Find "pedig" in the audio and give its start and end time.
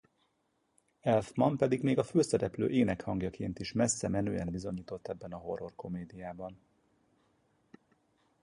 1.57-1.81